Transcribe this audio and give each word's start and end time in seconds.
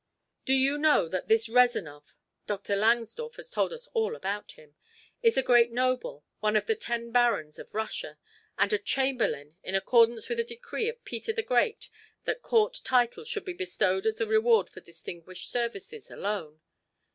Do 0.45 0.53
you 0.55 0.79
know 0.79 1.07
that 1.07 1.27
this 1.27 1.47
Rezanov 1.47 2.15
Dr. 2.47 2.75
Langsdorff 2.75 3.35
has 3.35 3.51
told 3.51 3.71
us 3.71 3.85
all 3.93 4.15
about 4.15 4.53
him 4.53 4.73
is 5.21 5.37
a 5.37 5.43
great 5.43 5.71
noble, 5.71 6.25
one 6.39 6.55
of 6.55 6.65
the 6.65 6.73
ten 6.73 7.11
barons 7.11 7.59
of 7.59 7.75
Russia, 7.75 8.17
and 8.57 8.73
a 8.73 8.79
Chamberlain 8.79 9.57
in 9.61 9.75
accordance 9.75 10.27
with 10.27 10.39
a 10.39 10.43
decree 10.43 10.89
of 10.89 11.05
Peter 11.05 11.31
the 11.33 11.43
Great 11.43 11.87
that 12.23 12.41
court 12.41 12.79
titles 12.83 13.27
should 13.27 13.45
be 13.45 13.53
bestowed 13.53 14.07
as 14.07 14.19
a 14.19 14.25
reward 14.25 14.71
for 14.71 14.79
distinguished 14.79 15.51
services 15.51 16.09
alone? 16.09 16.61